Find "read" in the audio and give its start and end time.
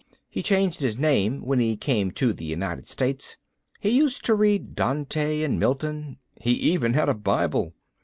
4.33-4.73